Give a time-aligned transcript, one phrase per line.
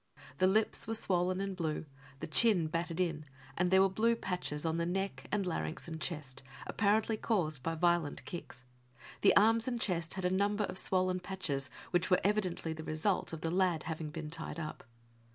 [0.39, 1.85] The lips were swollen and blue,
[2.21, 3.23] the chin battered in,
[3.55, 7.75] and there were blue patches on the neck and larynx and chest, apparently caused by
[7.75, 8.63] violent kicks.
[9.21, 13.31] The arms and chest had a number of swollen patches, which were evidently the result
[13.31, 14.83] of the lad having been tied up.